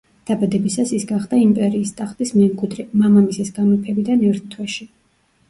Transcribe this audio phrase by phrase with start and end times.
[0.27, 4.91] დაბადებისას ის გახდა იმპერიის ტახტის მემკვიდრე, მამამისის გამეფებიდან ერთ თვეში.